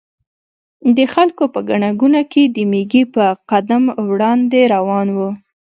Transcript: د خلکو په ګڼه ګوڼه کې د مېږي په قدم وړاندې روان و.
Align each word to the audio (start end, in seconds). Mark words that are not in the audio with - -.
د 0.97 0.99
خلکو 1.13 1.43
په 1.53 1.59
ګڼه 1.69 1.89
ګوڼه 1.99 2.23
کې 2.31 2.43
د 2.55 2.57
مېږي 2.71 3.03
په 3.15 3.25
قدم 3.51 3.83
وړاندې 4.09 4.61
روان 4.75 5.07
و. 5.15 5.17